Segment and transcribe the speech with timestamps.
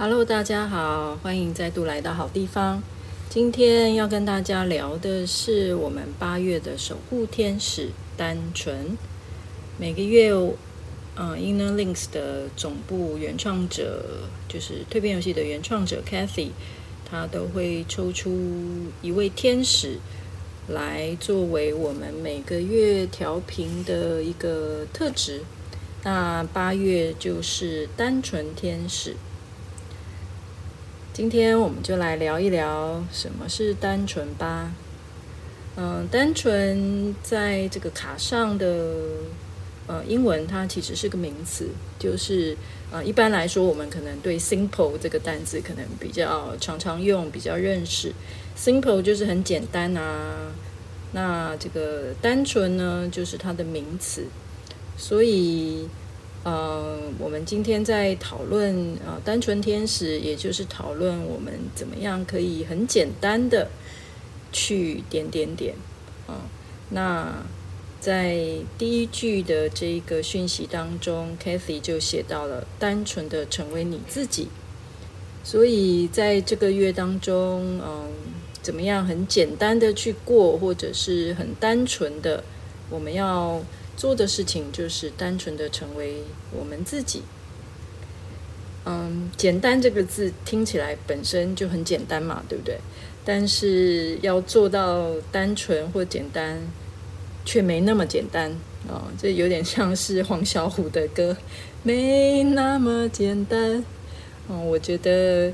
[0.00, 2.80] Hello，大家好，欢迎再度来到好地方。
[3.28, 8.96] 今天要跟大家聊的是我们八月的守护天使单纯。
[9.76, 10.30] 每个月，
[11.16, 16.50] 嗯，Inner Links 的总部原创者，就是蜕变游戏的原创者 Kathy，
[17.04, 18.30] 他都会抽出
[19.02, 19.98] 一位天使
[20.68, 25.40] 来作为我们每个月调频的一个特质。
[26.04, 29.16] 那八月就是单纯天使。
[31.18, 34.72] 今天我们就来聊一聊什么是单纯吧。
[35.76, 38.94] 嗯，单纯在这个卡上的
[39.88, 42.56] 呃英文，它其实是个名词，就是
[42.92, 48.12] 呃一般来说，我们可能对 simple 这个单字可能比较常常用，比较认识。
[48.56, 50.52] simple 就是很简单啊，
[51.10, 54.26] 那这个单纯呢，就是它的名词，
[54.96, 55.88] 所以。
[56.48, 63.68] 呃，我们今天在讨论呃单纯天使，也就是讨论我们怎么样可以很简单的
[64.50, 65.74] 去点点点
[66.26, 66.48] 啊、
[66.88, 67.44] 那
[68.00, 68.38] 在
[68.78, 74.48] 第一句的这个讯息当中，Kathy 就写到了单纯的成为你自己。
[75.44, 78.08] 所以在这个月当中，嗯、
[78.62, 82.42] 怎么样很简单的去过，或者是很单纯的，
[82.88, 83.60] 我们要。
[83.98, 86.22] 做的事情就是单纯的成为
[86.56, 87.22] 我们自己。
[88.86, 92.78] 嗯，简单这个字听起来本身就很简单嘛，对不对？
[93.24, 96.58] 但是要做到单纯或简单，
[97.44, 98.52] 却没那么简单
[98.88, 99.10] 啊！
[99.20, 101.36] 这有点像是黄小琥的歌，
[101.82, 103.84] 没那么简单。
[104.48, 105.52] 嗯，我觉得，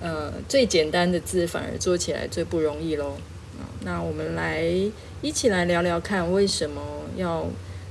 [0.00, 3.16] 呃，最简单的字反而做起来最不容易喽。
[3.82, 4.64] 那我们来
[5.22, 6.82] 一起来聊聊看，为什么
[7.16, 7.46] 要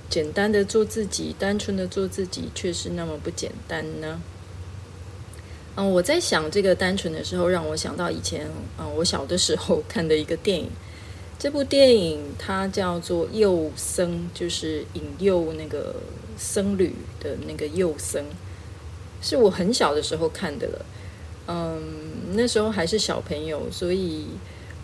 [0.09, 4.21] 简单的做自己，单纯的做自己，却是那么不简单呢？
[5.75, 8.47] 嗯，我在想这个单纯的时候，让我想到以前，
[8.79, 10.69] 嗯，我小的时候看的一个电影。
[11.37, 15.95] 这部电影它叫做《诱僧》，就是引诱那个
[16.37, 18.23] 僧侣的那个诱僧，
[19.21, 20.85] 是我很小的时候看的了。
[21.47, 21.81] 嗯，
[22.33, 24.27] 那时候还是小朋友，所以。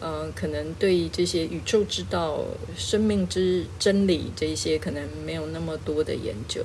[0.02, 2.44] 呃，可能对这些宇宙之道、
[2.76, 6.64] 生命之真理这一些，可能没有那么多的研究。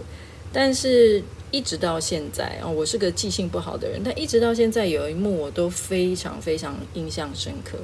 [0.50, 7.76] 但是，一直到现在啊，我是个记性不好的人，但一直到现在，有一幕我都非常非常印象深刻，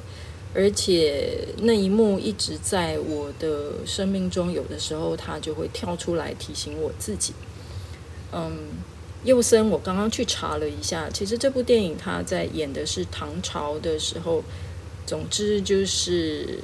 [0.55, 7.33] 而且那一幕一直在我的生命中，有的时候它就会跳出来提醒我自己。
[8.31, 8.57] 嗯，
[9.23, 14.43] 诱僧，我刚刚去查了一下，其实这部电影它在演的是唐朝的时候。
[15.05, 16.59] 总之就是，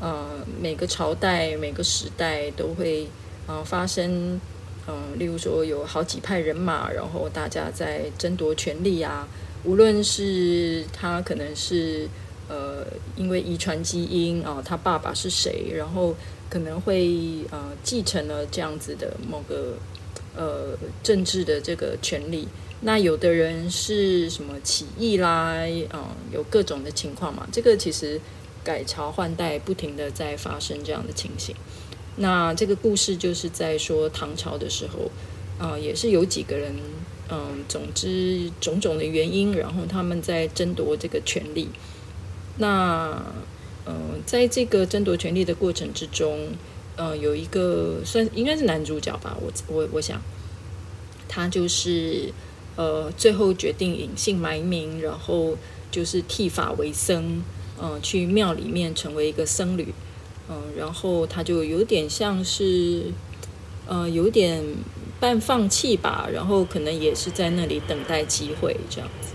[0.00, 3.06] 呃，每个朝代、每个时代都会，
[3.46, 4.40] 呃，发生，
[4.86, 9.26] 嗯、呃，例如说有好几派人马，然后大家在争夺权力啊。
[9.64, 12.08] 无论是他可能是，
[12.48, 12.86] 呃，
[13.16, 16.14] 因为遗传基因啊、呃，他爸爸是谁，然后
[16.48, 19.74] 可能会呃继承了这样子的某个，
[20.34, 22.48] 呃，政治的这个权利。
[22.82, 25.54] 那有的人是什么起义啦，
[25.92, 26.02] 嗯，
[26.32, 27.46] 有各种的情况嘛。
[27.52, 28.18] 这个其实
[28.64, 31.54] 改朝换代，不停的在发生这样的情形。
[32.16, 35.10] 那这个故事就是在说唐朝的时候，
[35.58, 36.74] 呃，也是有几个人，
[37.28, 41.68] 嗯，总之种种的原因，然后他们在争夺这个权力。
[42.56, 43.22] 那，
[43.84, 46.48] 嗯，在这个争夺权力的过程之中，
[46.96, 50.18] 呃，有一个算应该是男主角吧，我我我想，
[51.28, 52.32] 他就是。
[52.76, 55.56] 呃，最后决定隐姓埋名，然后
[55.90, 57.42] 就是剃发为僧，
[57.80, 59.92] 嗯、呃，去庙里面成为一个僧侣，
[60.48, 63.04] 嗯、然后他就有点像是，
[63.86, 64.62] 呃，有点
[65.18, 69.34] 半放弃吧，然后可能也是在那里等待机会这样子。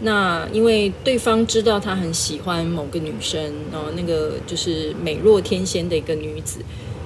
[0.00, 3.42] 那因为对方知道他很喜欢某个女生，
[3.72, 6.60] 然后那个就是美若天仙的一个女子，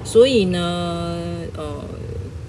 [0.05, 1.17] 所以呢，
[1.57, 1.83] 呃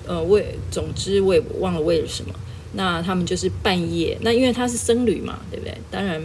[0.06, 2.34] 呃，为总之我也忘了为了什么。
[2.74, 5.76] 那他们就是半夜，那因为他是僧侣嘛，对不对？
[5.90, 6.22] 当然，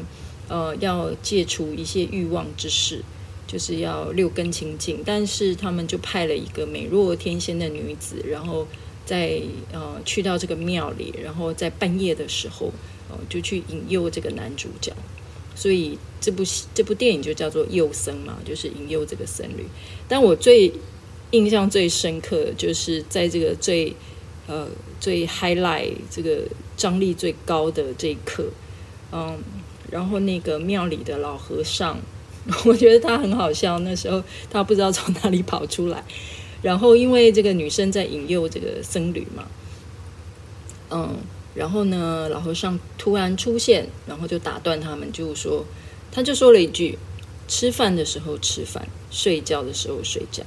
[0.48, 3.04] 呃，要戒除一些欲望之事，
[3.46, 5.04] 就是要六根清净。
[5.06, 8.66] 但是他们就派了一个美若天仙的女子，然后
[9.06, 9.42] 在
[9.74, 12.72] 呃去到这个庙里，然后在半夜的时候，
[13.10, 14.94] 呃，就去引诱这个男主角。
[15.54, 19.66] 所以这部戏这部电影就叫做《诱僧》嘛，就是引诱这个僧侣。
[20.08, 20.72] 但我最
[21.32, 23.94] 印象最深刻的就是在这个最。
[24.48, 24.68] 呃，
[25.00, 26.42] 最 highlight 这个
[26.76, 28.46] 张力最高的这一刻，
[29.12, 29.38] 嗯，
[29.92, 31.98] 然后那个庙里的老和尚，
[32.66, 33.78] 我觉得他很好笑。
[33.80, 36.04] 那时候他不知道从哪里跑出来，
[36.62, 39.46] 然后因为这个女生在引诱这个僧侣嘛，
[40.90, 41.18] 嗯，
[41.54, 45.66] 然后呢，老和尚突然出现，然后就打断他们，就说，
[46.12, 46.98] 他就说了一句
[47.50, 50.44] ：“吃饭的时候吃饭，睡觉的时候睡觉。”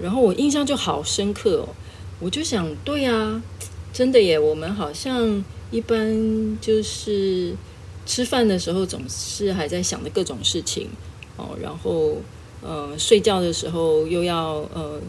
[0.00, 1.68] 然后我印象就好深刻哦，
[2.20, 3.42] 我就想，对啊，
[3.92, 7.54] 真的耶，我们好像一般就是
[8.06, 10.88] 吃饭的时候总是还在想着各种事情
[11.36, 12.16] 哦，然后
[12.62, 15.00] 呃睡觉的时候又要呃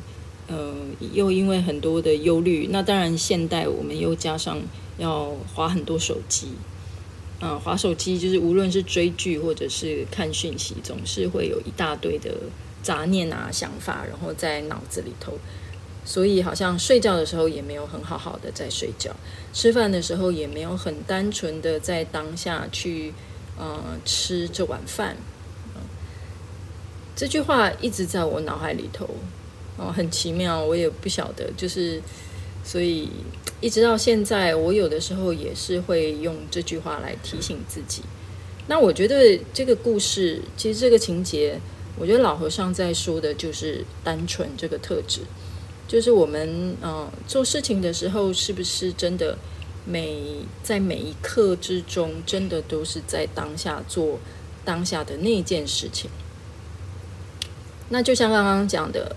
[0.47, 0.73] 呃
[1.13, 4.59] 又因为很多的忧虑，那当然现代我们又加上
[4.97, 6.47] 要滑很多手机，
[7.39, 12.31] 啊，滑手机就是无论是追剧或者是看讯息，总是会有一大堆的。
[12.85, 15.33] 杂念啊，想法，然后在脑子里头，
[16.05, 19.11] 所以好像睡觉的时候也没有很好好的在睡觉，
[19.51, 23.11] 吃饭的时候也没有很单纯的在当下去
[23.57, 25.17] 呃吃这碗饭。
[27.15, 29.09] 这句话一直在我脑海里头，
[29.77, 32.01] 哦，很奇妙，我也不晓得，就是
[32.63, 33.09] 所以
[33.59, 38.03] 一直到现在，我有的时候也是会用这句话来提醒自己。
[38.67, 41.59] 那我觉得这个故事，其实这个情节。
[41.97, 45.21] 我觉得老和尚在说的就是单纯这个特质，
[45.87, 49.37] 就是我们呃做事情的时候，是不是真的
[49.85, 50.21] 每
[50.63, 54.19] 在每一刻之中，真的都是在当下做
[54.63, 56.09] 当下的那件事情？
[57.89, 59.15] 那就像刚刚讲的，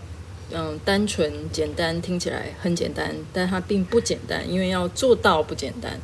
[0.53, 5.99] 嗯，单纯简单听起来很简单，但它并不简单，因为要做到不简单。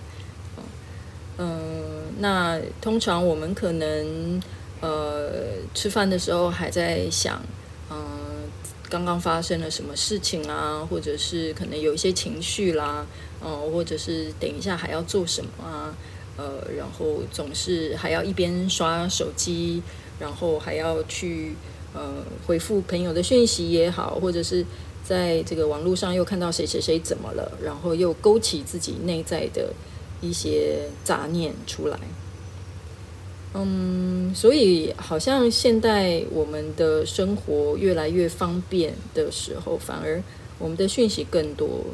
[1.39, 4.41] 嗯，那通常我们可能。
[4.81, 7.41] 呃，吃饭的时候还在想，
[7.91, 7.97] 嗯、
[8.95, 13.05] 刚刚发生了什么事情啊，或者是可能有一些情绪啦，
[13.45, 15.93] 嗯、或者是等一下还要做什么啊，
[16.37, 19.83] 呃，然后总是还要一边刷手机，
[20.21, 21.57] 然后还要去
[21.93, 24.65] 呃回复朋友的讯息也好，或者是
[25.03, 29.75] 在这个网络上又看到谁谁谁怎么了，然后又勾起自己内在的
[30.21, 31.99] 一些杂念出来。
[33.57, 40.21] 嗯，所以好像现在我们的生活越来越方便的时候，反而
[40.59, 41.85] 我们的讯息更多，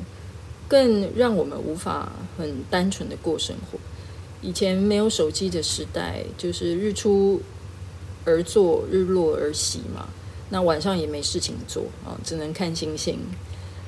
[0.66, 3.78] 更让我们无法很单纯的过生活。
[4.40, 7.42] 以前没有手机的时代，就是日出
[8.24, 10.08] 而作，日落而息嘛。
[10.48, 13.18] 那晚上也没事情做啊，只能看星星。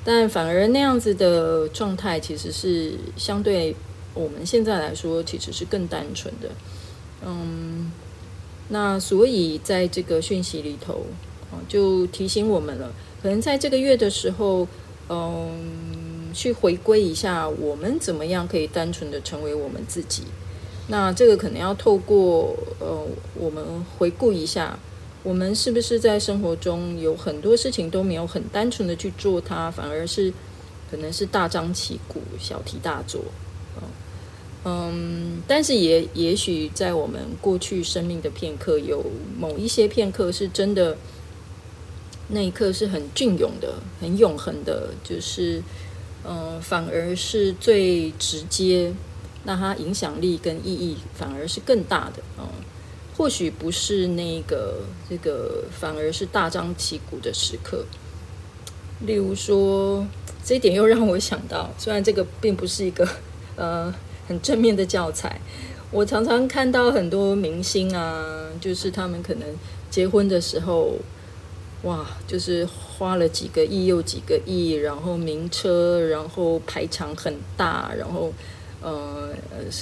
[0.05, 3.75] 但反而那样子的状态，其实是相对
[4.13, 6.51] 我们现在来说，其实是更单纯的。
[7.25, 7.93] 嗯，
[8.69, 11.07] 那所以在这个讯息里头，
[11.69, 12.93] 就提醒我们了，
[13.23, 14.67] 可能在这个月的时候，
[15.09, 20.25] 嗯，去回归一下，我们怎么样可以单纯的成为我们自己。
[20.89, 23.65] 那这个可能要透过呃，我们
[23.97, 24.77] 回顾一下，
[25.23, 30.33] 我们是不是在生活中有很多事情都没有很单纯的去做它，反而是
[30.91, 33.23] 可能是大张旗鼓、小题大做。
[34.65, 39.05] 嗯，但是也也许在我们过去生命的片刻，有
[39.37, 40.97] 某一些片刻是真的，
[42.29, 45.61] 那一刻是很隽永的、很永恒的，就是
[46.25, 48.95] 嗯，反而是最直接，
[49.43, 52.23] 那它影响力跟意义反而是更大的。
[52.39, 52.47] 嗯，
[53.17, 57.85] 或许不是那个这个，反而是大张旗鼓的时刻。
[59.01, 60.07] 例如说，
[60.45, 63.09] 这一点又让我想到，虽然这个并不是一个
[63.57, 63.93] 呃。
[64.29, 65.41] 很正面的教材，
[65.91, 69.49] 我常常看到很多明星啊，就是他们可能
[69.91, 70.97] 结婚的时候，
[71.83, 78.33] 哇，就是花了几个亿又几个亿，然后名车，然后排场很大，然后
[78.81, 79.31] 呃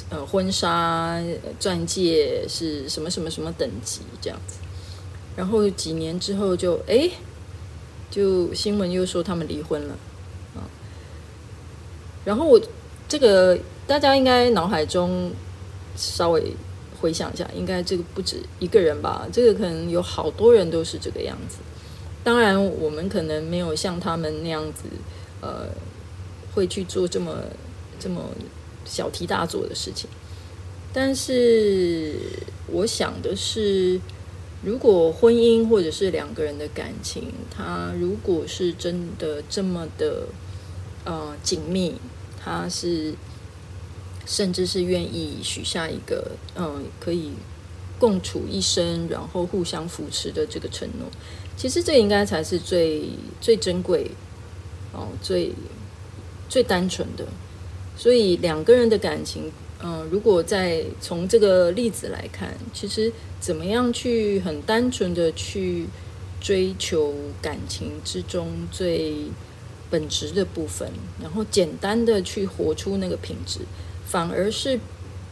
[0.08, 1.22] 呃婚纱
[1.58, 4.56] 钻戒是什么什么什么等级这样子，
[5.36, 7.10] 然后几年之后就哎，
[8.10, 9.94] 就新闻又说他们离婚了
[10.56, 10.64] 啊，
[12.24, 12.60] 然后我
[13.06, 13.58] 这个。
[13.90, 15.32] 大家应该脑海中
[15.96, 16.54] 稍微
[17.00, 19.26] 回想一下，应该这个不止一个人吧？
[19.32, 21.56] 这个可能有好多人都是这个样子。
[22.22, 24.84] 当然，我们可能没有像他们那样子，
[25.40, 25.66] 呃，
[26.54, 27.34] 会去做这么
[27.98, 28.26] 这么
[28.84, 30.08] 小题大做的事情。
[30.92, 32.14] 但是，
[32.68, 34.00] 我想的是，
[34.62, 40.28] 如果婚姻或者是两个人的感情，它如果是真的这么的
[41.04, 41.96] 呃紧密，
[42.40, 43.14] 它是。
[44.26, 47.32] 甚至是愿意许下一个嗯，可以
[47.98, 51.08] 共处一生，然后互相扶持的这个承诺。
[51.56, 53.10] 其实这应该才是最
[53.40, 54.10] 最珍贵
[54.92, 55.52] 哦，最
[56.48, 57.26] 最单纯的。
[57.96, 65.86] 所以两个人的感情，嗯，如果再从这个例子来看，其实怎么样去很单纯的去
[66.40, 69.26] 追求感情之中最
[69.90, 73.60] 本质的部分，然后简单的去活出那个品质。
[74.10, 74.80] 反而是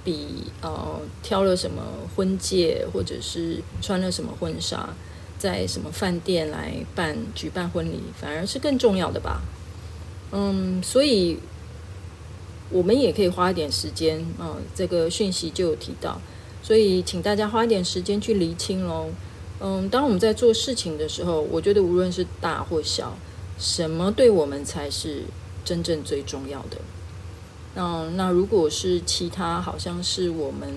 [0.05, 1.83] 比呃挑了什么
[2.15, 4.91] 婚戒，或者是穿了什么婚纱，
[5.37, 9.43] 在什么饭店来办举办婚礼，反而是更重要的吧。
[10.31, 11.39] 嗯，所以
[12.71, 16.21] 我们也可以花一点时间啊、呃，这个讯息就有提到，
[16.63, 19.11] 所以请大家花一点时间去厘清喽。
[19.61, 23.19] 嗯，当我们在做事情的时候，我觉得无论是大或小，
[23.59, 25.25] 什么对我们才是
[25.65, 26.79] 真正最重要的。
[27.81, 30.69] 嗯，那如果是其他，好像是我们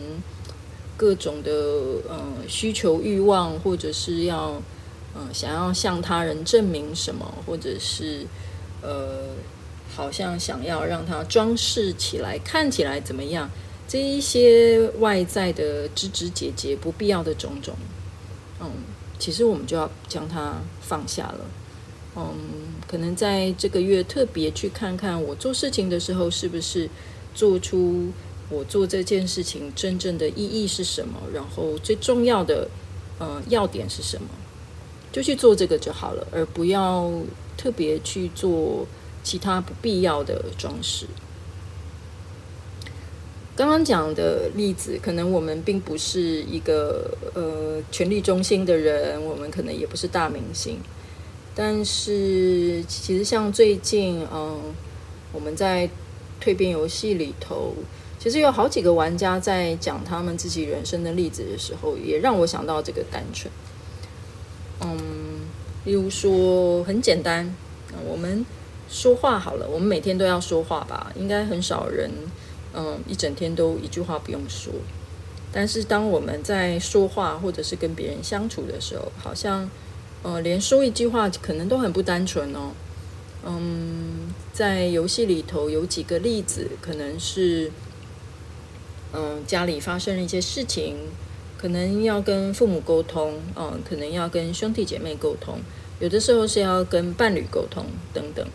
[0.95, 1.51] 各种的
[2.07, 4.61] 呃需求欲望，或者是要
[5.13, 8.25] 嗯、想要向他人证明什么，或者是
[8.81, 9.35] 呃
[9.93, 13.49] 好像想要让它装饰起来，看起来怎么样，
[13.89, 17.75] 这一些外在的枝枝节节、不必要的种种。
[18.61, 18.69] 嗯，
[19.19, 21.39] 其实我们就要将它放下了。
[22.15, 22.23] 嗯，
[22.91, 26.89] 可能在这个月特别去看看我做事情的时候，是不是
[27.33, 28.09] 做出
[28.49, 32.67] 我做这件事情真正的意义是什么，然后最重要的
[33.17, 34.27] 呃要点是什么，
[35.09, 37.09] 就去做这个就好了，而不要
[37.55, 38.85] 特别去做
[39.23, 41.05] 其他不必要的装饰。
[43.55, 50.79] 刚刚讲的例子，可能我们并不是一个呃权力中心的人，我们可能也不是大明星，
[51.53, 54.59] 但是其实像最近，嗯，
[55.31, 55.89] 我们在
[56.41, 57.73] 蜕变游戏里头，
[58.17, 63.51] 其实有好几个玩家在讲他们自己人生的例子的时候，也让我想到这个单纯。
[64.81, 64.97] 嗯，
[65.85, 67.53] 例如说很简单，
[68.07, 68.45] 我们
[68.89, 72.09] 说话好了，我们每天都要说话吧，应该很少人。
[72.73, 74.71] 嗯，一整天都一句话不用说，
[75.51, 79.69] 但是当我们在说话或者是跟别人相处的时候，好像
[80.23, 82.71] 呃，连说一句话可能都很不单纯哦。
[83.45, 87.71] 嗯，在游戏里头有几个例子，可能是
[89.13, 90.97] 嗯，家里发生了一些事情，
[91.57, 95.59] 可能要跟父母沟通，嗯，可能要跟兄弟姐妹沟通，
[95.99, 98.45] 有的时候是要跟伴侣沟通等等。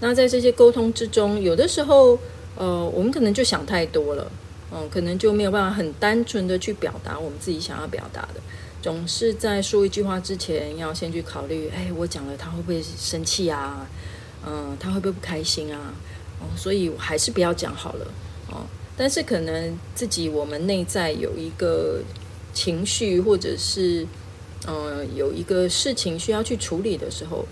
[0.00, 2.18] 那在这些沟通之中，有的时候。
[2.54, 4.30] 呃，我们可能就想太多了，
[4.70, 8.40] 嗯、可能就没有办法很单纯的去表达我们自己想要表达的，
[8.82, 13.88] 总是在说一句话之前要先去考虑，哎，我讲了他会不会生气啊？
[14.44, 15.94] 嗯、他会不会不开心啊？
[16.40, 18.06] 哦、所以还是不要讲好了，
[18.50, 22.00] 哦、但是可能自己我们内在有一个
[22.52, 24.04] 情绪，或者是
[24.66, 27.46] 呃有一个事情需要去处理的时候，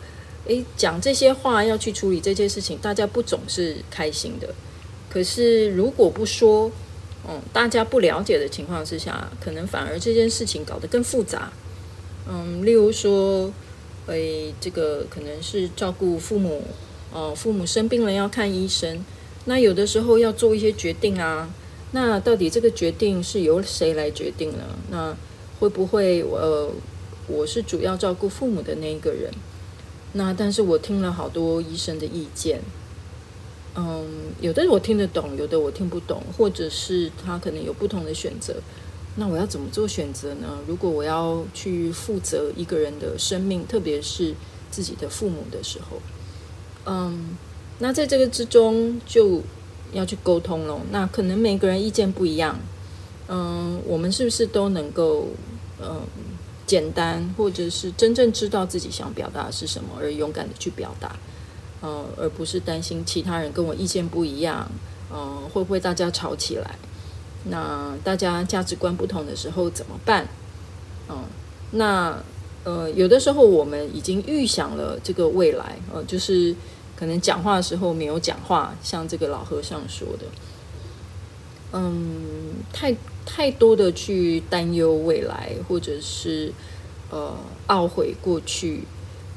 [0.48, 4.52] 哎，讲这些话要去处理这些事情，大家不总是开心的。
[5.08, 6.70] 可是，如果不说，
[7.30, 11.52] 嗯，大家不了解的情况之下，可能反而这件事情搞得更复杂。
[12.28, 13.52] 嗯，例如说，
[14.06, 16.64] 诶，这个可能是照顾父母，
[17.12, 19.04] 哦，父母生病了要看医生，
[19.44, 21.48] 那有的时候要做一些决定啊。
[21.92, 24.64] 那到底这个决定是由谁来决定呢？
[24.90, 25.16] 那
[25.60, 26.68] 会不会，呃，
[27.28, 29.30] 我是主要照顾父母的那一个人？
[30.14, 32.60] 那但是我听了好多医生的意见。
[33.82, 34.04] 嗯，
[34.42, 38.56] 有的我听得懂，有的我听不懂，或者是他可能有不同的选择。
[39.16, 40.58] 那我要怎么做选择呢？
[40.66, 44.34] 如果我要去负责一个人的生命，特别是
[44.70, 46.00] 自己的父母的时候，
[46.84, 47.38] 嗯，
[47.78, 49.40] 那在这个之中就
[49.92, 50.80] 要去沟通咯。
[50.90, 52.58] 那可能每个人意见不一样，
[53.28, 55.28] 嗯，我们是不是都能够
[55.80, 56.02] 嗯
[56.66, 61.16] 简单，或者是真正知道自己想表达是什么，而勇敢的去表达？
[61.80, 64.70] 呃，而不是担心其他人跟我意见不一样，
[65.10, 66.76] 呃，会不会大家吵起来？
[67.44, 70.28] 那大家价值观不同的时候怎么办？
[71.08, 71.24] 嗯、
[71.70, 72.22] 那
[72.64, 76.54] 呃，有的时候我们已经预想了这个未来，呃，就是
[76.94, 80.26] 可能讲话的时候没有讲话，像这个老和尚说的，
[81.72, 82.94] 嗯，太
[83.24, 86.52] 太多的去担忧未来，或者是
[87.10, 87.34] 呃
[87.68, 88.84] 懊悔过去。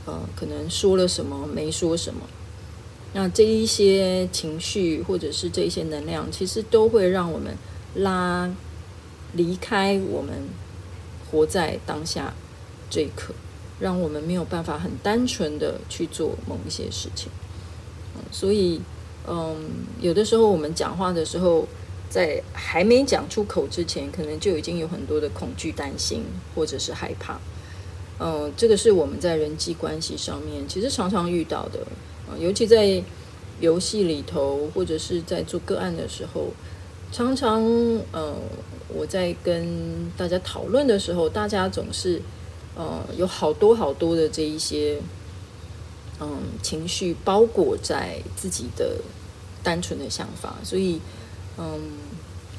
[0.06, 2.22] 呃，可能说了什么，没说什么，
[3.14, 7.56] 那这一些情绪或者是这一些能量，其实都会让我们
[7.96, 8.54] 拉
[9.34, 10.34] 离开我们
[11.30, 12.34] 活在当下
[12.90, 13.34] 这一刻，
[13.80, 17.30] 让我们没有办法很单纯的去做某一些事情。
[18.32, 18.82] 所以，
[19.28, 19.56] 嗯，
[20.02, 21.68] 有的时候我们讲话的时候，
[22.10, 27.40] 在还没讲出口之前，可能就已经有很多的恐惧、担心或者是害怕。
[28.20, 31.80] 嗯，这个是我们在人际关系上面其实常常遇到的，
[32.30, 33.04] 嗯，尤其在
[33.60, 36.48] 游戏里头或者是在做个案的时候，
[37.12, 37.62] 常常
[38.14, 38.36] 嗯，
[38.90, 42.22] 我在跟大家讨论的时候，大家总是
[42.78, 45.00] 嗯有好多好多的这一些
[46.20, 46.30] 嗯
[46.62, 48.98] 情绪包裹在自己的
[49.64, 51.00] 单纯的想法，所以
[51.58, 51.82] 嗯，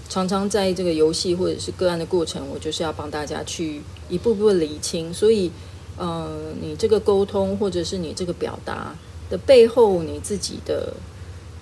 [0.08, 5.12] 常常在这个游戏或者是个案的过程，我就是要帮大家去一步步理清。
[5.12, 5.50] 所以，
[5.96, 6.30] 呃，
[6.61, 8.94] 你这个沟通或者是你这个表达
[9.28, 10.92] 的背后，你自己的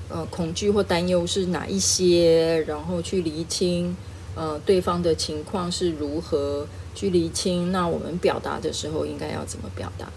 [0.09, 2.63] 呃恐惧或担忧是哪一些？
[2.67, 3.97] 然后去厘清，
[4.35, 7.73] 呃，对方的情况是如何去厘清。
[7.73, 10.09] 那我们表达的时候应该要怎么表达？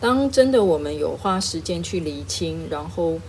[0.00, 3.20] 当真的我们有花时间去厘清，然后。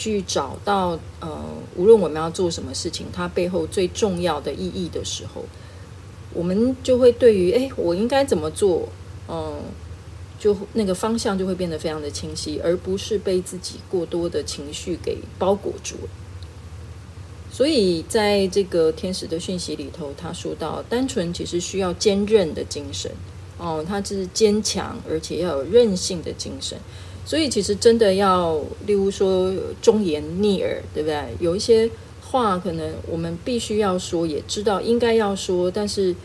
[0.00, 5.44] 去找到呃，无论我们要做什么事情，它背后最重要的意义的时候，
[6.32, 8.88] 我们就会对于哎，我应该怎么做，
[9.28, 9.56] 嗯、
[10.38, 16.10] 就那个方向就会变得非常的清晰，而不是被自己过多的情绪给包裹住了。
[17.50, 23.10] 所以在这个天使的讯息里头，他说到，单纯其实需要坚韧的精神，
[23.58, 26.78] 哦、他是坚强而且要有韧性的精神。
[27.28, 31.22] 所以其实真的要，例如说忠言逆耳，对不对？
[31.38, 31.90] 有一些
[32.22, 36.16] 话可能我们必须要说，也知道应该要说，但是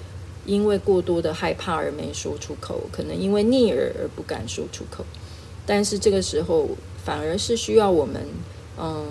[0.46, 5.04] 因为过多的害怕而没说出口，可能因为逆耳而不敢说出口。
[5.66, 6.70] 但是这个时候
[7.04, 8.26] 反而是需要我们，
[8.80, 9.06] 嗯，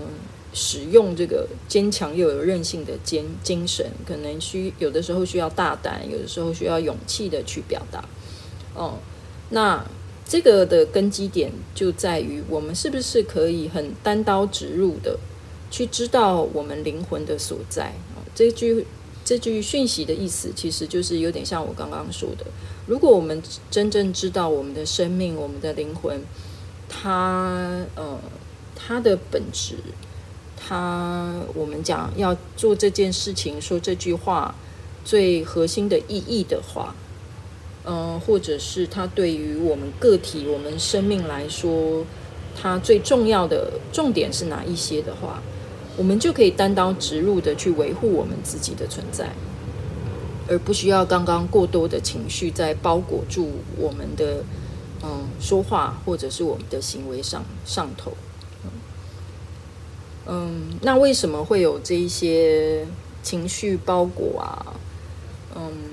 [0.55, 8.03] 使用这个坚强又有韧性的坚精神，可能需有的时候需要大胆，有的时候需要勇气的去表达。
[8.75, 8.99] 哦、嗯，
[9.51, 9.85] 那。
[10.25, 15.19] 这个的根基点就在于我们是不是可以很单刀直入的
[15.71, 17.93] 去知道我们灵魂的所在。
[18.35, 18.87] 这句
[19.25, 22.47] 这句讯息的意思其实就是有点像我刚刚说的，
[22.87, 26.21] 如果我们真正知道我们的生命、我们的灵魂，
[26.89, 28.19] 它呃
[28.75, 29.77] 它的本质，
[30.57, 34.55] 它我们讲要做这件事情、说这句话
[35.05, 36.95] 最核心的意义的话。
[37.85, 42.05] 嗯，或者是它对于我们个体、我们生命来说，
[42.55, 45.43] 它最重要的重点是哪一些的话，
[45.97, 49.33] 我们就可以单刀直入的去维护我们自己的存在，
[50.49, 54.45] 而不需要刚刚过多的情绪在包裹住我们的
[55.03, 58.13] 嗯说话，或者是我们的行为上上头。
[60.29, 62.87] 嗯，那为什么会有这一些
[63.25, 64.75] 情绪包裹啊？
[65.57, 65.92] 嗯。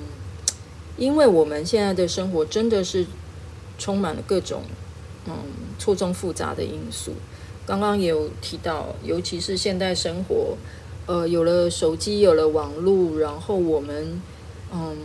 [0.99, 3.05] 因为我们现在的生活真的是
[3.77, 4.61] 充满了各种
[5.25, 5.33] 嗯
[5.79, 7.13] 错综复杂的因素。
[7.65, 10.57] 刚刚也有提到，尤其是现代生活，
[11.05, 14.21] 呃，有了手机，有了网络，然后我们
[14.73, 14.97] 嗯，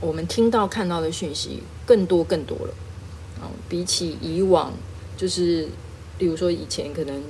[0.00, 2.74] 我们听到看到的讯息更多更多了。
[3.40, 4.72] 嗯，比起以往，
[5.16, 5.68] 就是
[6.18, 7.22] 比如说以前可能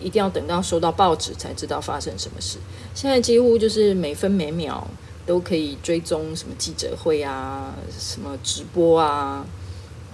[0.00, 2.58] 一定要等到收到报纸才知道发生什么事，
[2.94, 4.86] 现在几乎就是每分每秒。
[5.26, 9.44] 都可以追踪什么记者会啊，什么直播啊，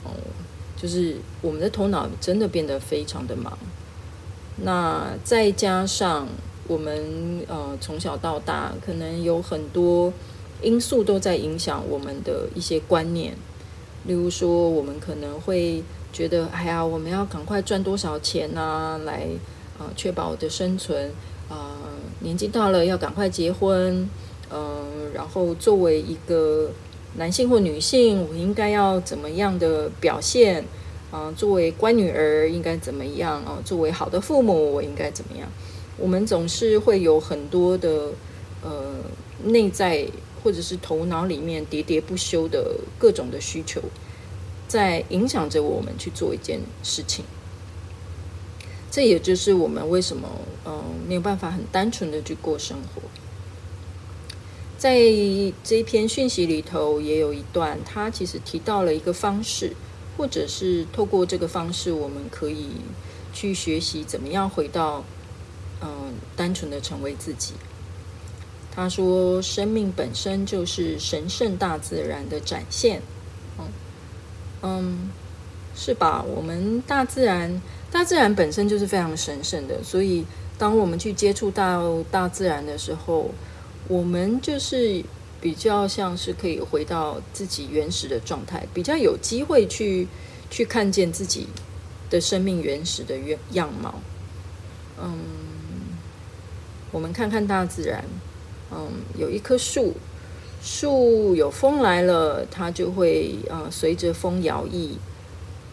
[0.04, 0.10] 哦，
[0.76, 3.56] 就是我们的头脑真的变得非常的忙。
[4.56, 6.26] 那再加上
[6.66, 10.12] 我们呃从小到大，可能有很多
[10.62, 13.34] 因素都在影响我们的一些观念。
[14.06, 19.26] 例如说，我们可能会觉得，哎呀，我们要赶快赚多少钱啊，来
[19.78, 21.10] 啊确保我的生存
[21.48, 21.74] 啊，
[22.20, 24.08] 年纪大了要赶快结婚。
[24.50, 26.70] 嗯，然后作为一个
[27.16, 30.64] 男性或女性，我应该要怎么样的表现？
[31.10, 33.42] 啊，作为乖女儿应该怎么样？
[33.44, 35.48] 啊，作为好的父母，我应该怎么样？
[35.96, 38.10] 我们总是会有很多的
[38.62, 38.94] 呃
[39.44, 40.06] 内在
[40.42, 43.80] 或者是头脑里面喋喋不休的各种的需求，
[44.68, 47.24] 在影响着我们去做一件事情。
[48.90, 50.28] 这也就是我们为什么
[50.66, 53.02] 嗯没有办法很单纯的去过生活。
[54.86, 54.94] 在
[55.64, 59.72] 这一篇讯息里头，也有一段，他其实提到了一个方式，
[60.16, 62.68] 或者是透过这个方式，我们可以
[63.32, 65.02] 去学习怎么样回到，
[65.82, 67.54] 嗯，单纯的成为自己。
[68.76, 73.02] 他说，生命本身就是神圣大自然的展现，
[73.58, 73.64] 嗯，
[74.62, 75.10] 嗯，
[75.74, 76.22] 是吧？
[76.22, 80.24] 我们大自然，大自然本身就是非常神圣的，所以
[80.56, 83.32] 当我们去接触到大自然的时候，
[83.88, 85.02] 我们就是
[85.40, 90.08] 比较像是可以回到自己原始的状态，比较有机会去
[90.50, 91.46] 去看见自己
[92.10, 93.94] 的生命原始的样样貌。
[95.00, 95.18] 嗯，
[96.90, 98.04] 我们看看大自然，
[98.72, 99.94] 嗯，有一棵树，
[100.62, 104.90] 树有风来了，它就会呃随着风摇曳。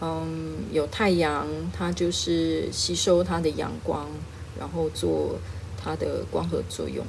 [0.02, 4.06] 嗯，有太阳，它就是吸收它的阳光，
[4.60, 5.39] 然后做
[5.82, 7.06] 它的光合作用。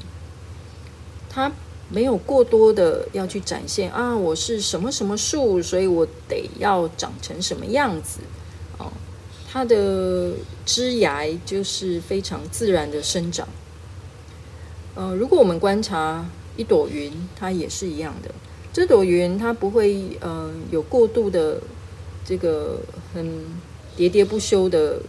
[1.35, 1.51] 它
[1.89, 8.21] 没有过多的要去展现啊，我是什么什么树，所以我得要长成什么样子
[8.79, 8.93] 哦。
[9.51, 10.33] 它的
[10.65, 13.49] 枝芽就是非常自然的生长。
[14.95, 16.25] 呃，如果我们观察
[16.57, 18.31] 一朵云，它也是一样的。
[18.73, 21.61] 这朵云它不会呃有过度的
[22.25, 22.79] 这个
[23.13, 23.25] 很
[23.97, 25.01] 喋喋不休的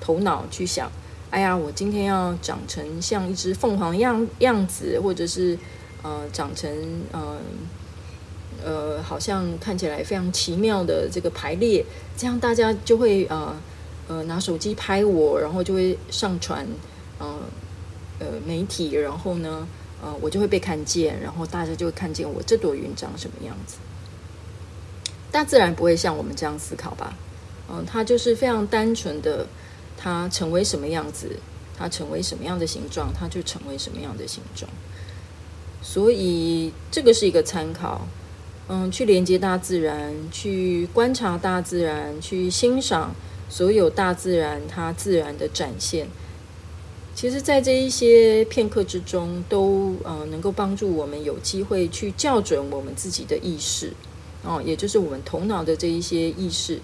[0.00, 0.90] 头脑去想，
[1.36, 5.58] 哎呀，我今天要长成像一只凤凰样样子，或者是
[6.02, 6.74] 呃长成
[7.12, 7.36] 呃
[8.64, 11.84] 呃好像看起来非常奇妙的这个排列，
[12.16, 13.54] 这样大家就会呃
[14.08, 16.66] 呃拿手机拍我，然后就会上传
[17.18, 17.38] 呃
[18.18, 19.68] 呃媒体，然后呢
[20.02, 23.76] 呃我就会被看见，然后大家就会看见我这朵云长什么样子。
[25.30, 27.14] 大自然不会像我们这样思考吧？
[27.68, 29.46] 嗯，它就是非常单纯的。
[30.06, 31.36] 它成为什么样子，
[31.76, 34.70] 它成为什么样的形状，它就成为什么样的形状。
[35.82, 38.06] 所以这个是一个参考，
[38.68, 43.12] 嗯，去连接大自然，去观察大自然，去欣赏
[43.48, 46.06] 所有大自然它自然的展现。
[47.12, 53.92] 其实，在这一些片刻之中，都呃能够帮助我们有机会去校准我们自己的意识，
[54.44, 56.78] 哦，也就是我们头脑的这一些意识。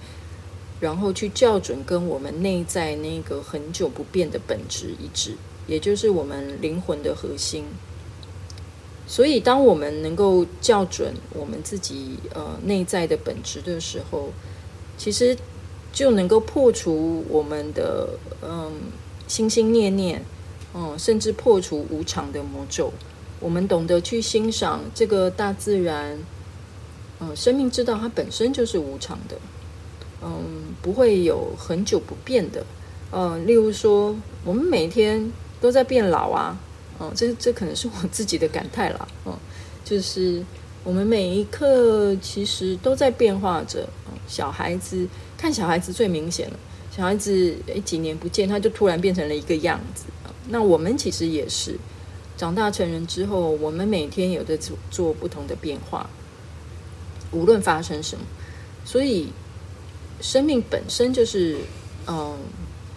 [0.82, 5.36] 然后去校准跟我们内在那个很久不变的本质一致，
[5.68, 7.64] 也就是我们灵魂的核心。
[9.06, 14.30] 所以，当我们能够校准我们自己呃内在的本质的时候，
[14.98, 15.38] 其实
[15.92, 18.08] 就能够破除我们的
[18.42, 18.72] 嗯
[19.28, 20.24] 心心念念，
[20.74, 22.92] 嗯，甚至破除无常的魔咒。
[23.38, 26.18] 我们懂得去欣赏这个大自然，
[27.20, 29.38] 嗯，生命之道它本身就是无常的。
[30.24, 32.66] 嗯，不会有很久不变的。
[33.12, 36.58] 嗯，例如说，我们每天都在变老啊。
[36.98, 39.08] 嗯，这这可能是我自己的感叹了。
[39.26, 39.32] 嗯，
[39.84, 40.42] 就是
[40.82, 43.88] 我们每一刻其实都在变化着。
[44.06, 46.58] 嗯，小孩子看小孩子最明显了，
[46.90, 50.04] 小孩子诶几年不见，他就突然变成了一个样子。
[50.48, 51.76] 那我们其实也是
[52.36, 56.08] 长大成人之后，我们每天有在做做不同的变化，
[57.30, 58.24] 无论发生什么，
[58.84, 59.28] 所以。
[60.22, 61.58] 生命本身就是，
[62.06, 62.38] 嗯，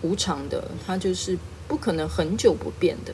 [0.03, 3.13] 无常的，它就是不可能很久不变的。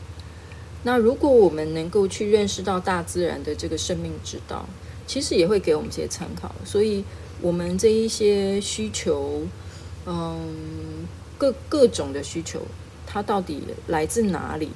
[0.83, 4.67] 那如果我们能够去认识到大自然的这个生命之道，
[5.07, 6.53] 其实也会给我们一些参考。
[6.65, 7.05] 所以，
[7.39, 9.43] 我们这一些需求，
[10.05, 12.61] 嗯，各各种的需求，
[13.07, 14.71] 它到底来自哪里？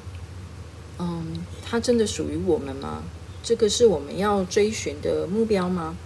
[0.98, 3.04] 嗯，它真的属于我们吗？
[3.44, 5.98] 这个是我们要追寻的目标吗？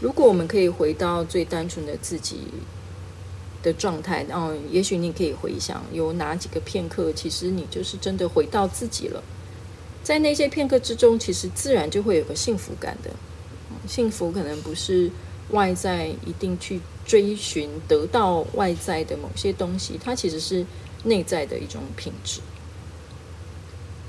[0.00, 2.42] 如果我们可以回到最单纯的自己
[3.64, 9.20] 的状态，然后也许你可以回想有哪几个片刻，其实你就是真的回到自己了。
[10.04, 13.10] 在那些片刻之中，其实自然就会有个幸福感的。
[13.88, 15.10] 幸福可能不是
[15.50, 20.64] 外在一定去追寻得到外在的某些东西，它其实是
[21.02, 22.40] 内在的一种品质。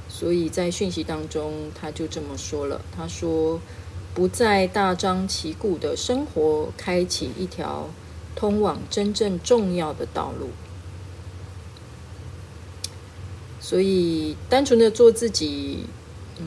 [0.08, 3.60] 所以在讯息当中，他就这么说了，他说。
[4.14, 7.90] 不再大张旗鼓的生活，开启一条
[8.36, 10.50] 通往真正重要的道路。
[13.62, 15.86] 所以，单纯的做自己，
[16.40, 16.46] 嗯，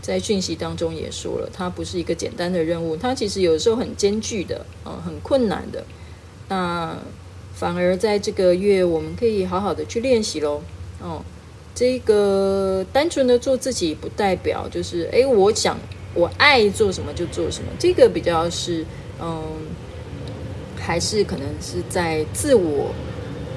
[0.00, 5.84] 在讯息当中也说了，它不是一个简单的任务，它其实有时候很艰巨的，嗯、很困难的。
[6.48, 6.96] 那
[7.52, 10.62] 反而在这个月，我们可以好好的去练习喽。
[11.00, 11.22] 哦，
[11.74, 15.76] 这个单纯的做自己，不代表就是，哎，我想。
[16.14, 18.84] 我爱做什么就做什么，这个比较是，
[19.20, 19.42] 嗯，
[20.78, 22.94] 还是可能是在自我，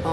[0.06, 0.12] 嗯，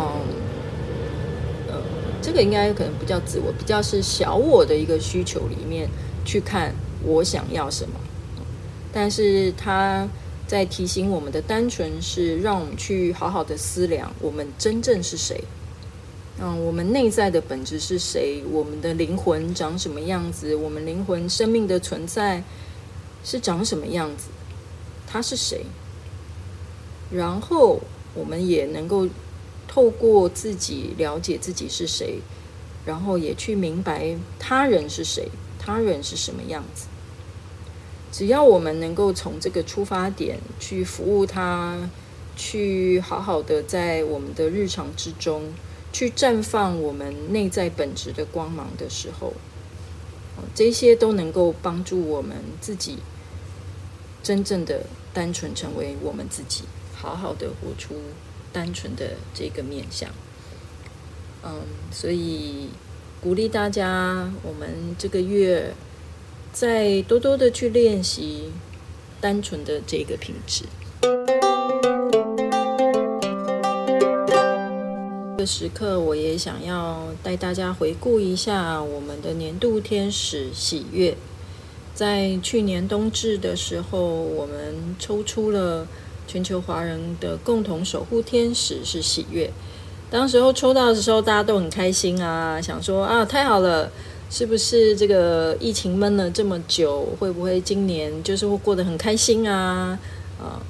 [1.68, 1.74] 呃，
[2.20, 5.88] 这个应该可能不叫自我，比较是小我的一个需求里面
[6.24, 6.74] 去看
[7.04, 7.94] 我想要什么。
[8.92, 10.08] 但是他
[10.46, 15.42] 在提醒我们的单纯是让我们去好好的思量，我们真正是谁。
[16.40, 18.42] 嗯，我们内在的本质是谁？
[18.50, 20.54] 我们的灵魂长什么样子？
[20.56, 22.42] 我们灵魂生命的存在
[23.22, 24.28] 是长什么样子？
[25.06, 25.66] 他是谁？
[27.10, 27.78] 然后
[28.14, 29.06] 我们也能够
[29.68, 32.20] 透过自己了解自己是谁，
[32.86, 36.86] 然后也去明白他人是谁，他人是什么样子。
[38.10, 41.90] 只要我们能够从这个出发点去服务他，
[42.34, 45.52] 去好好的在我们的日常之中。
[45.92, 49.34] 去绽放我们内在本质的光芒的时候，
[50.54, 52.98] 这些都能够帮助我们自己
[54.22, 57.94] 真正的单纯成为我们自己，好好的活出
[58.52, 60.08] 单纯的这个面相。
[61.44, 62.70] 嗯，所以
[63.20, 65.74] 鼓励大家，我们这个月
[66.52, 68.52] 再多多的去练习
[69.20, 70.64] 单纯的这个品质。
[75.42, 81.16] 的时刻，我也想要带大家回顾一下我们的年度天使喜悦。
[81.92, 85.84] 在去年冬至的时候，我们抽出了
[86.28, 89.50] 全球华人的共同守护天使是喜悦。
[90.12, 93.90] 当时候抽到的时候，大家都很开心啊，想说啊，太好了，
[94.30, 99.98] 是不是这个疫情闷了这么久，会不会今年就是会过得很开心啊？
[100.38, 100.62] 啊。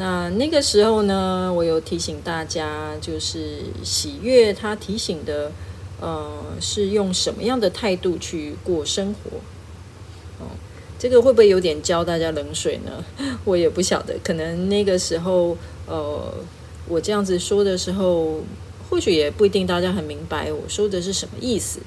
[0.00, 5.52] 那那个时候呢，我有提醒大家，就是喜悦，他提醒的，
[6.00, 9.36] 呃，是用什么样的态度去过生活？
[10.42, 10.48] 哦，
[10.98, 13.04] 这个会不会有点浇大家冷水呢？
[13.44, 15.54] 我也不晓得，可能那个时候，
[15.86, 16.32] 呃，
[16.88, 18.40] 我这样子说的时候，
[18.88, 21.80] 或许也不一定大家很明白我说的是什么意思。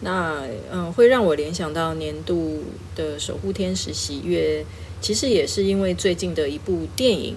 [0.00, 2.64] 那，嗯、会让我联想到年度
[2.96, 4.66] 的守护天使喜悦。
[5.00, 7.36] 其实也是因为最近的一部电影，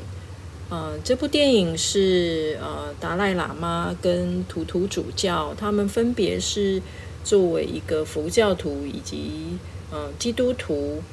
[0.69, 6.81] 呃，这部电影是呃达赖喇嘛跟图图主教，他们分别是
[7.23, 9.57] 作为一个佛教徒以及
[9.91, 11.03] 呃基督徒，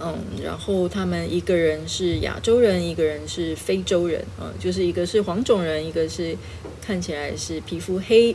[0.00, 6.34] 嗯，然后他们一个人是亚洲人，一个人是非洲人，嗯、就是一个是黄种人，一个是
[6.80, 8.34] 看起来是皮肤黑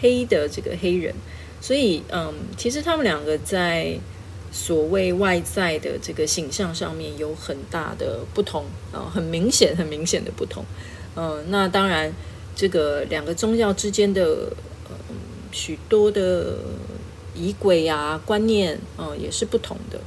[0.00, 1.14] 黑的这个黑人，
[1.60, 3.98] 所以嗯，其实他们两个在。
[4.52, 10.64] 所谓外在的这个形象上面有很大的不同啊，很明显、很明显的不同。
[11.14, 12.12] 嗯，那当然，
[12.54, 14.50] 这个两个宗教之间的
[14.88, 15.16] 嗯
[15.52, 16.58] 许多的
[17.34, 20.00] 仪轨啊、观念啊也是不同的。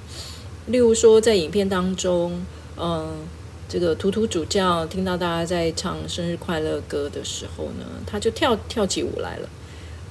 [0.67, 2.45] 例如说，在影片当中，
[2.77, 3.27] 嗯，
[3.67, 9.49] 这个图图主教听到大家在唱生日快乐歌的时候呢，他就跳跳起舞来了，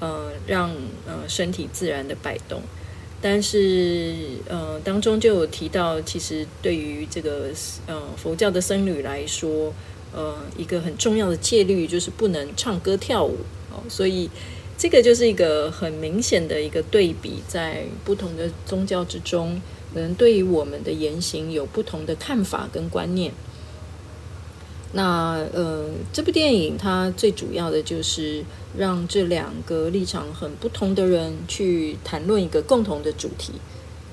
[0.01, 0.71] 嗯，让
[1.07, 2.61] 嗯身体自然的摆动。
[3.21, 4.15] 但是，
[4.49, 7.51] 呃，当中就有提到，其实对于这个
[7.87, 9.75] 呃佛教的僧侣来说，
[10.15, 13.39] 呃，一个很重要的戒律就是不能唱歌跳舞
[13.73, 13.83] 哦。
[13.89, 14.31] 所以，
[14.77, 19.61] 这个就是一个很明显的一个对比，在不同的宗教之中，
[19.93, 23.33] 可能对于我们的言行有不同的看法跟观念。
[24.93, 28.43] 那呃，这部电影它最主要的就是
[28.75, 33.53] 让这两个立场很不同的人去谈论一个共同的主题，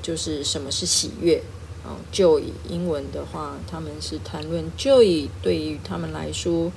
[0.01, 1.41] 就是什么是喜悦
[1.85, 6.69] 啊？Joy，英文的话，他们是谈论 Joy 对于他们来说，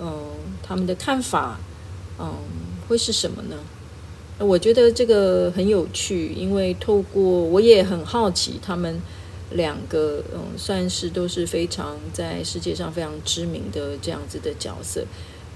[0.00, 0.12] 嗯，
[0.62, 1.58] 他们的看法，
[2.20, 2.32] 嗯，
[2.88, 3.56] 会是什么呢？
[4.38, 9.02] 我觉得这个很有趣，因为透过我也很好奇他们。
[9.50, 15.04] 两个嗯，算是都是非常在世界上非常知名的这样子的角色，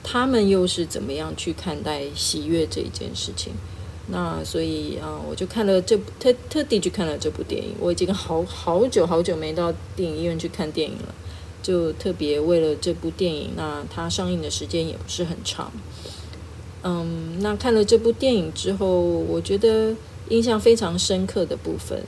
[0.03, 3.53] 他们又是怎么样去看待喜悦这一件事情？
[4.09, 7.75] 那所以啊，我就看了这部特特地去看了这部电影。
[7.81, 11.15] 我已经好好久好久没到电影院去看电影了，
[11.63, 13.53] 就特别为了这部电影。
[13.57, 15.73] 那它上映的时间也不是很长。
[16.83, 19.95] 嗯，那看了这部电影之后，我觉得
[20.29, 22.03] 印象非常深刻的部分。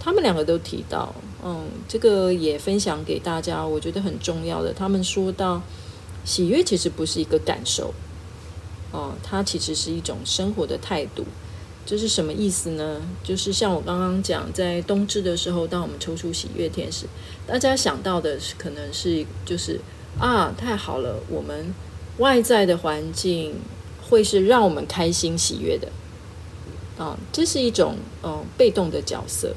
[0.00, 1.14] 他们两个都提到，
[1.48, 4.72] 嗯，这个也分享给大家，我觉得很重要的。
[4.72, 5.62] 他们说到，
[6.24, 7.94] 喜悦其实不是一个感受，
[8.90, 11.24] 哦，它其实是一种生活的态度。
[11.86, 13.00] 这是什么意思呢？
[13.22, 17.06] 就是像我刚刚讲，在冬至的时候，当我们抽出喜悦天使，
[17.46, 19.80] 大家想到的是可能是就是
[20.18, 21.72] 啊，太好了，我们
[22.18, 23.54] 外在的环境
[24.10, 25.92] 会是让我们开心喜悦的，
[26.98, 29.54] 啊，这是一种嗯被动的角色。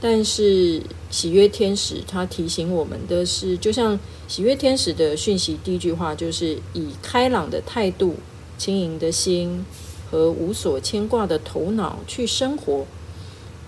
[0.00, 0.80] 但是
[1.10, 8.14] 喜悦天使他提醒我们的是，就像喜悦天使的讯息，第一句话就是以开朗的态度、
[8.58, 9.64] 轻盈的心
[10.10, 12.84] 和无所牵挂的头脑去生活。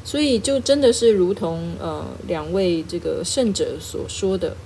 [0.04, 4.56] 所以就真的是如同呃两位这个圣者所说的，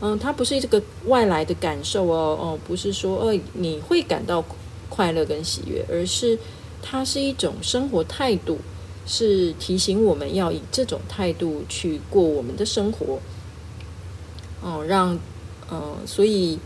[0.00, 4.44] 嗯、呃，它不是这个外来的感受哦哦，不是说哦、呃、你会感到
[4.88, 6.38] 快乐跟喜悦，而是
[6.82, 8.58] 它是一种生活态度。
[9.06, 13.18] 是提醒我们要以这种态度去过我们的生活，
[14.62, 15.18] 哦，让，
[15.68, 16.58] 呃，所以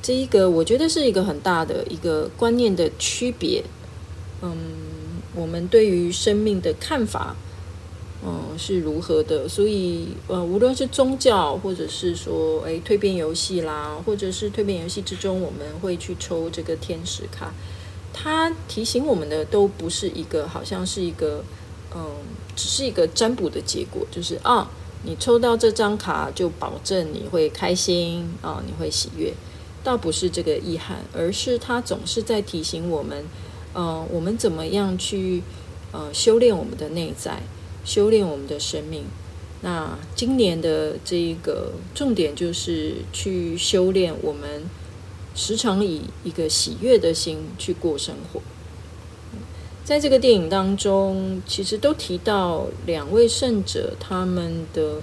[0.00, 3.64] 这一个我觉得是一个很大的一个观念的区别，
[4.42, 4.56] 嗯，
[5.34, 7.34] 我们对于生命的看法，
[8.24, 9.48] 嗯，是如何的？
[9.48, 17.52] 所以，呃，无论是宗教，或者是说，哎，蜕变游戏啦，或者是蜕变游戏之中，我们会去抽这个天使卡，
[18.12, 21.42] 它提醒我们的都不是一个，好像是一个。
[21.94, 22.10] 嗯，
[22.54, 24.70] 只是一个占卜的结果，就是啊，
[25.04, 29.32] 你抽到这张卡就保证你会开心啊，你会喜悦，
[29.82, 33.24] 倒不是这个遗憾，而是它总是在提醒我们，
[33.72, 35.42] 呃，我们怎么样去
[35.92, 37.42] 呃修炼我们的内在，
[37.84, 39.04] 修炼我们的生命。
[39.62, 44.64] 那今年的这一个重点就是去修炼我们
[45.34, 48.40] 时常以一个喜悦的心去过生活。
[49.88, 54.96] 在这个电影当中，其实都提到两位圣者他们的，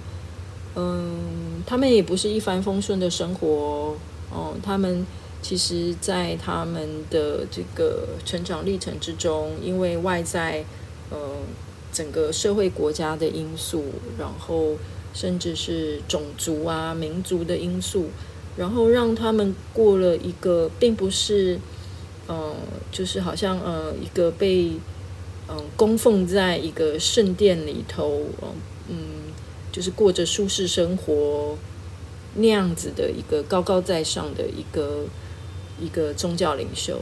[0.76, 3.96] 嗯，他们也不是一帆风顺的生活
[4.30, 5.04] 哦，他们
[5.42, 10.64] 其实，在他们的这个成长历程之中，因为外在，
[11.10, 11.18] 呃，
[11.92, 14.76] 整个社会国家的因素，然后
[15.12, 18.10] 甚至是种族啊、民族的因素，
[18.56, 21.58] 然后让他们过了一个并不是。
[22.26, 22.54] 呃，
[22.90, 24.70] 就是好像呃，一个被
[25.48, 28.22] 嗯、呃、供奉在一个圣殿里头，
[28.88, 28.96] 嗯，
[29.70, 31.56] 就是过着舒适生活
[32.34, 35.04] 那样子的一个高高在上的一个
[35.80, 37.00] 一个宗教领袖，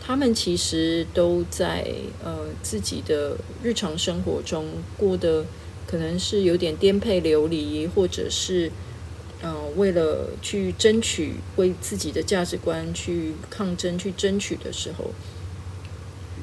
[0.00, 1.86] 他们其实都在
[2.22, 4.66] 呃自己的日常生活中
[4.98, 5.44] 过得
[5.86, 8.70] 可能是有点颠沛流离，或者是。
[9.46, 15.12] 嗯、呃，为了去争取，为自己的价值观去抗争、去争取的时候，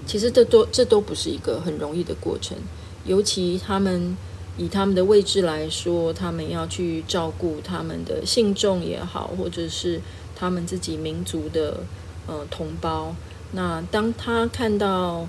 [0.06, 2.58] 其实这都这都不是一个很容易的过程。
[3.06, 4.16] 尤其他们
[4.58, 10.00] 以他们的位置来说，他们要去照顾他们的信众也好，或者是
[10.34, 11.84] 他们自己民族的
[12.28, 13.14] 呃同胞。
[13.52, 15.28] 那当他看到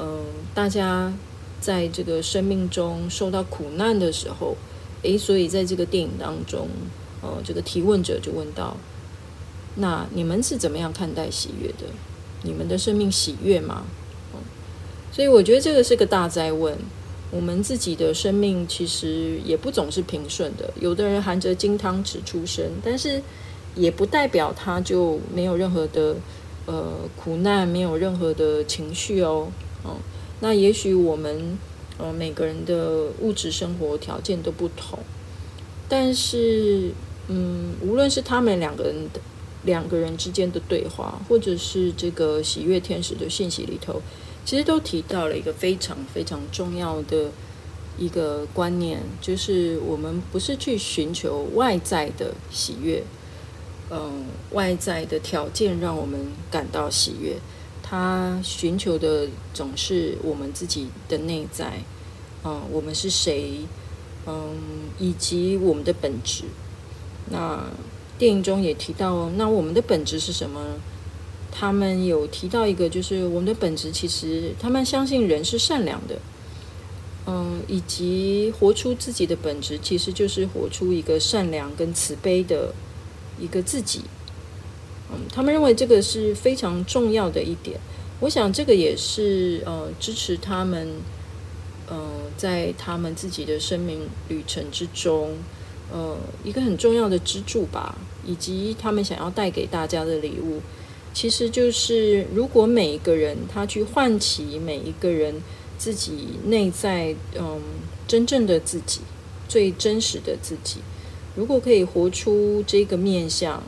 [0.00, 1.12] 嗯、大家
[1.60, 4.56] 在这个生命中受到苦难的时候，
[5.02, 6.68] 诶，所以在这个电影当中。
[7.20, 8.76] 哦，这个提问者就问到
[9.76, 11.86] ：“那你们是怎么样看待喜悦的？
[12.42, 13.84] 你们的生命喜悦吗？”
[14.32, 14.40] 嗯，
[15.10, 16.76] 所以我觉得这个是个大哉问。
[17.30, 23.20] 我们自己的生命其实也不总是平顺的，有的人含着金汤匙出生，但是
[23.74, 26.16] 也不代表他就没有任何的
[26.64, 29.48] 呃苦难，没有任何的情绪哦。
[29.84, 29.96] 嗯，
[30.40, 31.58] 那也许我们
[31.98, 35.00] 呃每个人的物质生活条件都不同，
[35.88, 36.92] 但是。
[37.28, 39.20] 嗯，无论是他们两个人的
[39.64, 44.00] 两个人之间的对话，或者是这个喜悦天使的信息里头，
[44.44, 47.30] 其实都提到了一个非常非常重要的
[47.98, 53.02] 一个观念，就是我们不是去寻求外在的喜悦，
[53.90, 56.18] 嗯，外在的条件让我们
[56.50, 57.36] 感到喜悦，
[57.82, 61.82] 他寻求的总是我们自己的内在，
[62.44, 63.66] 嗯，我们是谁，
[64.26, 64.56] 嗯，
[64.98, 66.44] 以及我们的本质。
[67.30, 67.64] 那
[68.18, 70.60] 电影中也提到，那我们的本质是什么？
[71.50, 76.16] 他们有提到一个，就是我们的本质其实他们相信人是善良的，
[77.26, 82.72] 嗯，以及活出自己的本质，其实就是活出一个善良跟慈悲的
[83.40, 84.02] 一个自己。
[85.10, 87.80] 嗯，他们认为这个是非常重要的一点。
[88.20, 90.86] 我想这个也是呃支持他们，
[91.88, 91.96] 呃，
[92.36, 95.30] 在他们自己的生命旅程之中。
[95.90, 97.96] 呃，一个很重要的支柱吧，
[98.26, 100.60] 以及他们想要带给大家的礼物，
[101.14, 105.42] 其实就是如果每一个人他去唤起每一个人
[105.78, 107.60] 自己内在嗯
[108.06, 109.00] 真正的自己，
[109.48, 110.80] 最真实的自己，
[111.34, 113.62] 如果可以活出这个面相，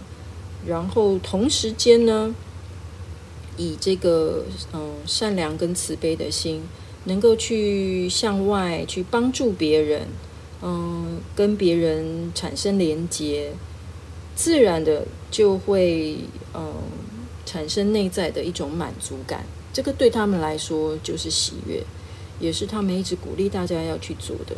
[0.66, 2.34] 然后同时间呢，
[3.56, 6.62] 以这个嗯善良跟慈悲的心，
[7.04, 10.08] 能够去向外去帮助别人。
[10.62, 13.52] 嗯，跟别人产生连接，
[14.34, 16.18] 自然的就会
[16.54, 16.74] 嗯
[17.46, 19.44] 产生内在的一种满足感。
[19.72, 21.82] 这个对他们来说就是喜悦，
[22.38, 24.56] 也是他们一直鼓励大家要去做的。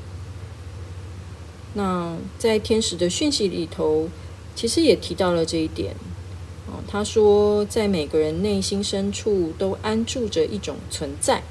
[1.74, 4.08] 那在天使的讯息里头，
[4.54, 5.94] 其实也提到了这一点。
[6.66, 11.42] 哦，他说，在每个人内心深处都安住着一种存在。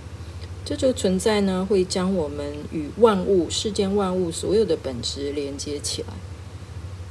[0.72, 6.14] 这就存在呢，会将我们与万物、世间万物所有的本质连接起来。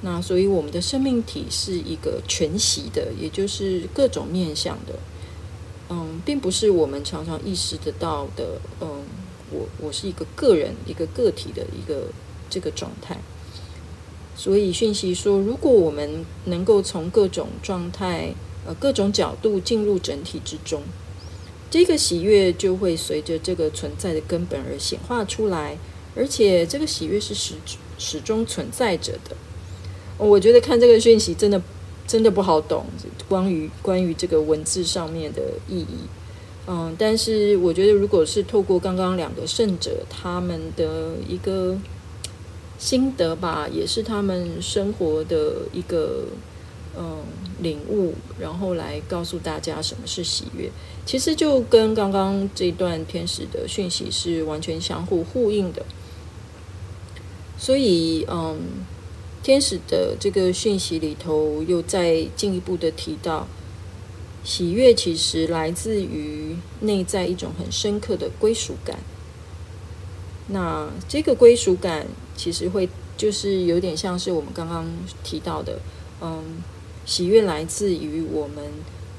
[0.00, 4.98] 那所以，我们的生命体是一个全息的，也就是各种面向的。
[5.90, 8.58] 嗯，并不是我们常常意识得到的。
[8.80, 9.02] 嗯，
[9.50, 12.04] 我我是一个个人、一个个体的一个
[12.48, 13.18] 这个状态。
[14.34, 18.32] 所以，讯息说，如果我们能够从各种状态、
[18.66, 20.80] 呃各种角度进入整体之中。
[21.70, 25.78] 这个喜悦就会随着这个存在的根本而显化出来，
[26.16, 27.54] 而且这个喜悦是始
[27.96, 29.36] 始终存在着的。
[30.18, 31.62] 我觉得看这个讯息真的
[32.08, 32.86] 真的不好懂，
[33.28, 36.08] 关于关于这个文字上面的意义。
[36.66, 41.78] 嗯，但是我觉得如果是透过刚刚两个圣者他们的一个
[42.78, 46.24] 心得吧，也是他们生活的一个。
[46.99, 47.22] 嗯，
[47.61, 50.70] 领悟，然后来告诉大家什么是喜悦。
[51.07, 55.84] 其实就跟刚刚这段天使的讯息是完全相互呼应的。
[57.59, 58.59] 所以，嗯，
[59.43, 63.47] 天使的这个讯息里头又再进一步的提到，
[64.43, 68.99] 喜悦其实来自于内在一种很深刻的归属感。
[70.49, 74.86] 那这个归属感其实会就是有点像是我们刚刚
[75.22, 75.78] 提到的，
[76.22, 76.43] 嗯，
[77.11, 78.64] 喜悦来自于我们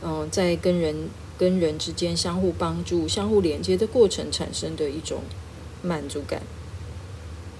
[0.01, 5.23] 嗯在跟人跟人之间相互帮助、相互连接的过程产生的一种
[5.83, 6.41] 满足感。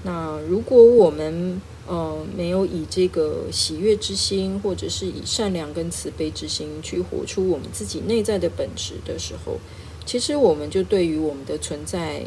[0.03, 9.57] 那如果我们呃没有以这个喜悦之心，或者是以善良跟慈悲之心去活出我们自己内在的本质的时候，
[10.05, 12.23] 其实我们就对于我们的存在。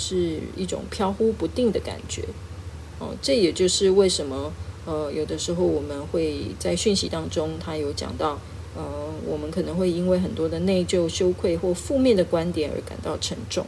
[0.00, 2.22] 是一种飘忽不定的感觉，
[3.00, 4.52] 哦，这也就是为什么，
[4.88, 8.40] 呃，有的时候我们会在讯息当中，他有讲到，
[8.74, 8.82] 呃，
[9.26, 13.66] 我们可能会因为很多的内疚、羞愧或负面的观点而感到沉重，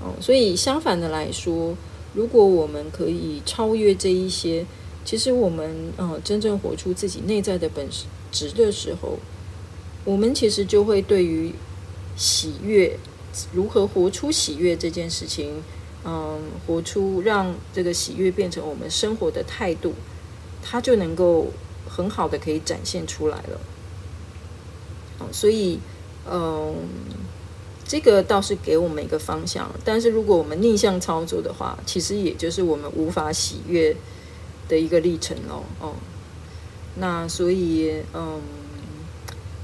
[0.00, 1.74] 哦，所以相反的来说，
[2.12, 4.66] 如果我们可以超越这一些，
[5.02, 7.88] 其实我们呃真正活出自己内在的本
[8.30, 9.16] 质的时候，
[10.04, 11.54] 我们其实就会对于
[12.16, 12.98] 喜悦。
[13.54, 15.62] 如何活出喜悦这件事情，
[16.04, 19.94] 嗯，活出让这个喜悦变成我们生活的态度，
[20.62, 21.48] 它就能够
[21.88, 23.60] 很好的可以展现出来了。
[25.30, 25.78] 所以，
[26.30, 26.74] 嗯，
[27.86, 29.70] 这个倒是给我们一个方向。
[29.84, 33.96] 但是如果我们逆向操作的话，其实也就是我们无法喜悦
[34.68, 35.62] 的一个历程哦。
[35.80, 35.94] 哦，
[36.96, 38.40] 那所以，嗯。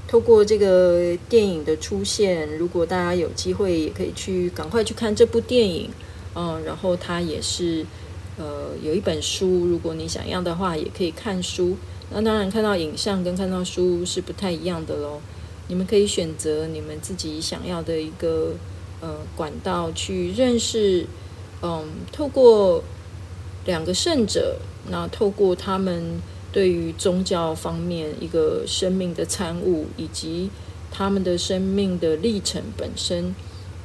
[0.07, 5.91] 透过这个电影的出现，如果大家有机会，也可以去赶快去看这部电影，
[6.39, 7.85] 嗯，然后它也是，
[8.37, 11.75] 呃，有一本书，如果你想要的话，也可以看书。
[12.11, 15.19] 那当然，看到影像跟看到书是不太一样的喽。
[15.67, 18.53] 你们可以选择你们自己想要的一个
[19.01, 21.05] 呃管道去认识，
[21.61, 22.81] 嗯，透过
[23.65, 24.59] 两个圣者，
[24.89, 26.21] 那透过他们。
[26.51, 30.49] 对于宗教方面一个生命的参悟，以及
[30.91, 33.35] 他们的生命的历程本身，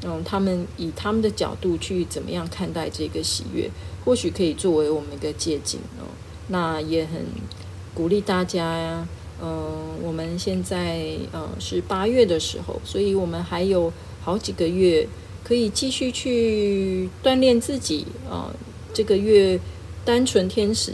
[0.05, 3.71] 嗯，他们以他们的角度去怎么样看待这个喜悦，
[4.05, 6.07] 或许可以作为我们一个借鉴哦。
[6.49, 7.25] 那也很
[7.95, 9.09] 鼓励大家呀，
[9.43, 13.93] 嗯，我们现在嗯是八月的时候，所以我们还有
[14.23, 15.09] 好几个月
[15.43, 18.55] 可以继续去锻炼自己啊。
[18.93, 19.59] 这个月
[20.05, 20.93] 单纯天使。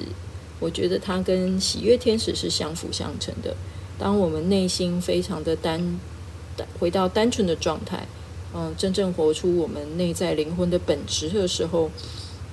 [0.63, 3.57] 我觉得它跟喜悦天使是相辅相成的。
[3.99, 5.99] 当我们内心非常的单，
[6.79, 8.07] 回到单纯的状态，
[8.55, 11.91] 嗯，真正活出我们内在灵魂的本质的时候，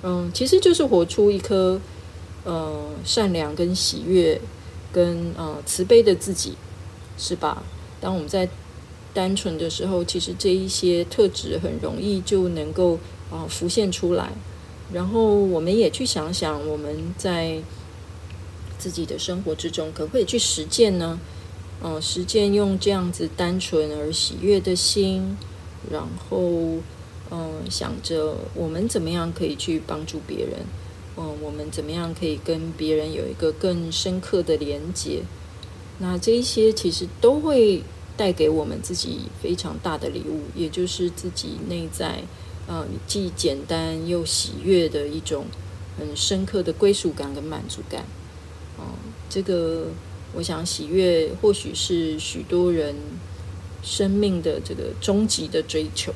[0.04, 1.80] 嗯，其实就是活出一颗，
[2.44, 4.40] 呃，善良跟喜悦
[4.92, 6.54] 跟呃慈悲的自己，
[7.18, 7.64] 是吧？
[8.00, 8.48] 当我们在
[9.14, 13.00] 单纯的时候，其实这一些特质很容易就能够
[13.32, 14.32] 啊、浮现出来。
[14.94, 17.62] 然后我们也去想想我们在。
[18.80, 21.20] 自己的生活之中，可不可以去实践呢？
[21.84, 25.36] 嗯、实践用这样子单纯而喜悦的心，
[25.92, 26.80] 然后，
[27.32, 30.60] 嗯、想着我们怎么样可以去帮助别人，
[31.18, 35.22] 嗯、我们怎么样可以跟别人有一个更深刻的连接？
[36.00, 37.82] 那这一些其实都会
[38.16, 42.22] 带给我们自己非常大的礼物，也就是自己内在，
[42.68, 45.46] 嗯、既简单又喜悦的一种
[45.98, 48.06] 很深刻的归属感跟满足感。
[48.80, 48.86] 嗯
[49.30, 49.88] 这个，
[50.34, 52.96] 我想喜悦或许是许多人
[53.84, 56.14] 生命的这个终极的追求。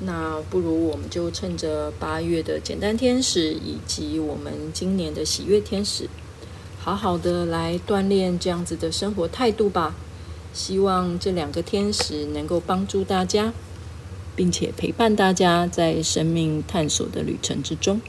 [0.00, 6.08] 那不如我们就趁着八月的简单天使以及我们今年的喜悦天使，
[6.80, 9.94] 好好的来锻炼这样子的生活态度吧。
[10.52, 13.52] 希望这两个天使能够帮助大家，
[14.36, 18.00] 并且陪伴大家在生命探索的旅程之中。